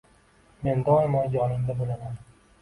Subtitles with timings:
[0.67, 2.19] Men doimo yoningda bo‘laman.